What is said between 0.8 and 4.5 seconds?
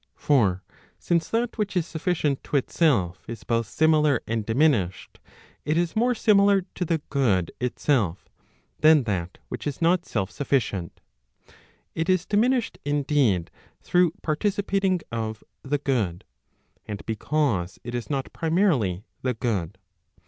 since that which is sufficient to itself is both similar and